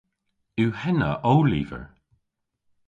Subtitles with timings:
[0.61, 1.85] Yw henna ow lyver?